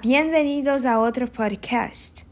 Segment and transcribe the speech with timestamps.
[0.00, 2.22] bienvenidos a otro podcast.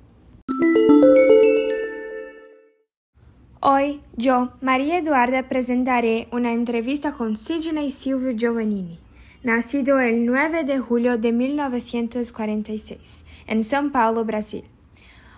[3.61, 8.98] Hoy yo, María Eduarda, presentaré una entrevista con Sidney Silvio Giovannini,
[9.43, 14.65] nacido el 9 de julio de 1946 en São Paulo, Brasil.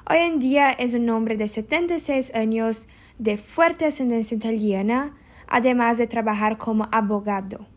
[0.09, 2.89] Hoy en día es un hombre de 76 años
[3.19, 5.17] de fuerte ascendencia italiana,
[5.49, 7.72] además de trabajar como abogado.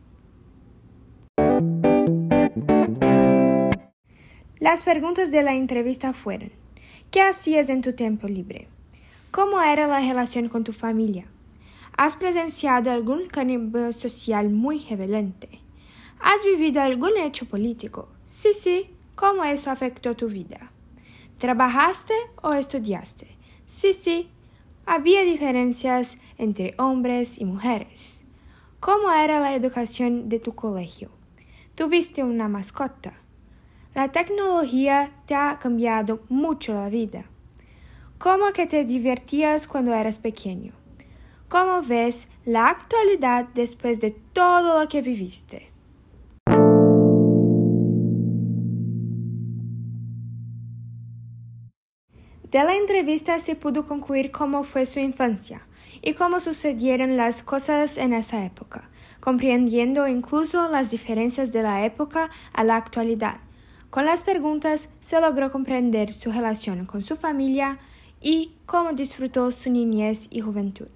[4.59, 6.50] Las preguntas de la entrevista fueron,
[7.12, 8.70] ¿qué hacías en tu tiempo libre?
[9.30, 11.26] ¿Cómo era la relación con tu familia?
[11.98, 15.60] ¿Has presenciado algún cambio social muy revelante?
[16.22, 18.08] ¿Has vivido algún hecho político?
[18.26, 20.72] Sí, sí, ¿cómo eso afectó tu vida?
[21.38, 23.27] ¿Trabajaste o estudiaste?
[23.68, 24.30] Sí, sí.
[24.85, 28.24] ¿Había diferencias entre hombres y mujeres?
[28.80, 31.10] ¿Cómo era la educación de tu colegio?
[31.76, 33.20] ¿Tuviste una mascota?
[33.96, 37.24] La tecnología te ha cambiado mucho la vida.
[38.18, 40.74] ¿Cómo que te divertías cuando eras pequeño?
[41.48, 45.71] ¿Cómo ves la actualidad después de todo lo que viviste?
[52.52, 55.62] De la entrevista se pudo concluir cómo fue su infancia
[56.02, 58.90] y cómo sucedieron las cosas en esa época,
[59.21, 63.45] comprendiendo incluso las diferencias de la época a la actualidad
[63.96, 67.79] con las preguntas se logró comprender su relación con su familia
[68.19, 70.88] y cómo disfrutó su niñez y juventud.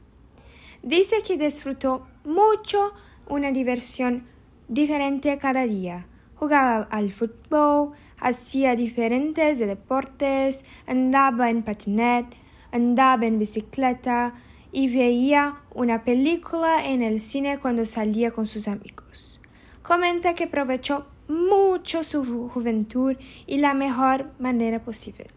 [0.83, 2.91] Dice que disfrutó mucho
[3.29, 4.27] una diversión
[4.67, 6.07] diferente cada día.
[6.35, 12.35] Jugaba al fútbol, hacía diferentes deportes, andaba en patinete,
[12.73, 14.33] andaba en bicicleta
[14.73, 19.39] y veía una película en el cine cuando salía con sus amigos.
[19.83, 23.15] Comenta que aprovechó mucho su juventud
[23.47, 25.27] y la mejor manera posible.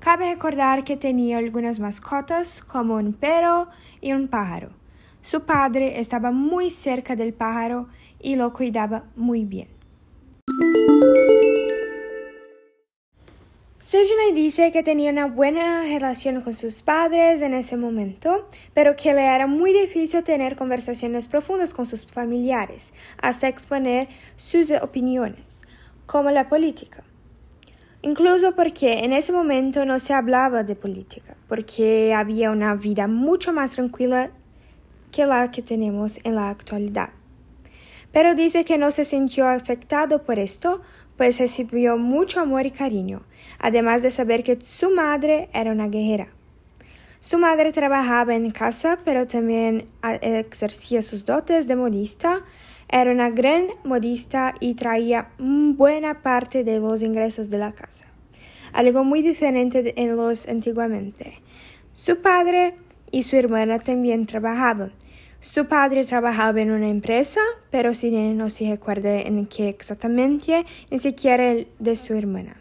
[0.00, 3.68] Cabe recordar que tenía algunas mascotas como un perro
[4.00, 4.70] y un pájaro.
[5.20, 7.88] Su padre estaba muy cerca del pájaro
[8.20, 9.68] y lo cuidaba muy bien.
[14.04, 19.12] Sidney dice que tenía una buena relación con sus padres en ese momento, pero que
[19.12, 25.62] le era muy difícil tener conversaciones profundas con sus familiares, hasta exponer sus opiniones,
[26.06, 27.02] como la política.
[28.02, 33.52] Incluso porque en ese momento no se hablaba de política, porque había una vida mucho
[33.52, 34.30] más tranquila
[35.10, 37.10] que la que tenemos en la actualidad.
[38.12, 40.82] Pero dice que no se sintió afectado por esto
[41.18, 43.22] pues recibió mucho amor y cariño,
[43.58, 46.28] además de saber que su madre era una guerrera.
[47.18, 52.44] Su madre trabajaba en casa, pero también ah, ejercía sus dotes de modista.
[52.88, 58.06] Era una gran modista y traía buena parte de los ingresos de la casa,
[58.72, 61.42] algo muy diferente en los antiguamente.
[61.92, 62.76] Su padre
[63.10, 64.92] y su hermana también trabajaban,
[65.40, 67.40] su padre trabajaba en una empresa,
[67.70, 72.56] pero Sidney no se recuerda en qué exactamente, ni siquiera el de su hermana.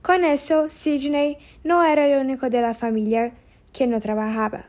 [0.00, 3.32] Con eso, Sidney no era el único de la familia
[3.72, 4.66] que no trabajaba.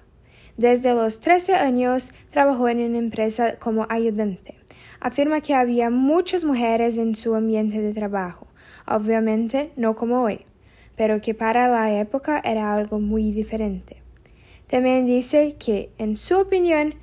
[0.58, 4.56] Desde los 13 años trabajó en una empresa como ayudante.
[5.00, 8.48] Afirma que había muchas mujeres en su ambiente de trabajo,
[8.88, 10.46] obviamente no como hoy,
[10.96, 14.03] pero que para la época era algo muy diferente.
[14.74, 16.96] También dice que, en su opinión,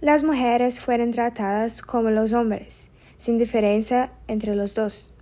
[0.00, 5.13] las mujeres fueron tratadas como los hombres, sin diferencia entre los dos.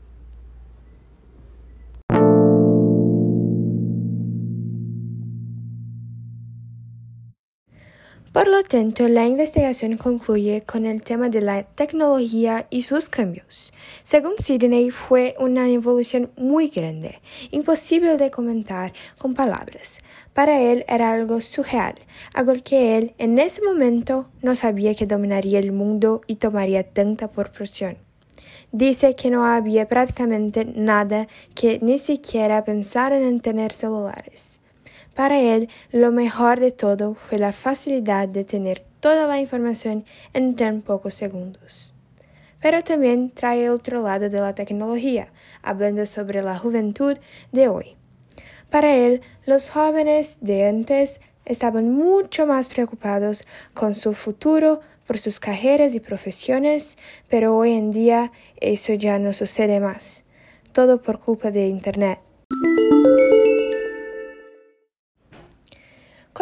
[8.33, 13.75] Por lo tanto, la investigación concluye con el tema de la tecnología y sus cambios.
[14.05, 17.21] Según Sidney, fue una evolución muy grande,
[17.51, 19.99] imposible de comentar con palabras.
[20.33, 21.97] Para él era algo surreal,
[22.33, 27.31] algo que él en ese momento no sabía que dominaría el mundo y tomaría tanta
[27.31, 27.99] proporción.
[28.71, 34.62] Dice que no había prácticamente nada que ni siquiera pensaran en tener celulares.
[35.15, 40.57] Para él, lo mejor de todo fue la facilidad de tener toda la información en
[40.57, 41.93] tan pocos segundos.
[42.61, 45.29] Pero también trae otro lado de la tecnología,
[45.63, 47.17] hablando sobre la juventud
[47.51, 47.97] de hoy.
[48.71, 53.45] Para él, los jóvenes de antes estaban mucho más preocupados
[53.75, 56.97] con su futuro por sus carreras y profesiones,
[57.29, 60.25] pero hoy en día eso ya no sucede más,
[60.73, 62.21] todo por culpa de Internet.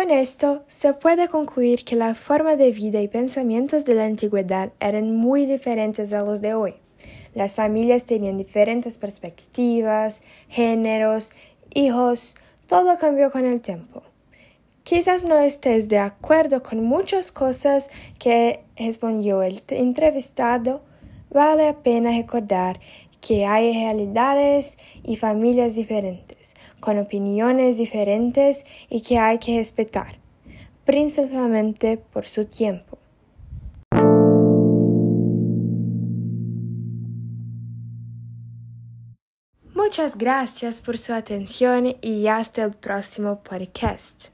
[0.00, 4.72] Con esto se puede concluir que la forma de vida y pensamientos de la antigüedad
[4.80, 6.76] eran muy diferentes a los de hoy.
[7.34, 11.32] Las familias tenían diferentes perspectivas, géneros,
[11.74, 12.34] hijos,
[12.66, 14.02] todo cambió con el tiempo.
[14.84, 20.80] Quizás no estés de acuerdo con muchas cosas que respondió el entrevistado.
[21.28, 22.80] Vale la pena recordar
[23.20, 30.18] que hay realidades y familias diferentes, con opiniones diferentes y que hay que respetar,
[30.84, 32.98] principalmente por su tiempo.
[39.74, 44.30] Muchas gracias por su atención y hasta el próximo podcast.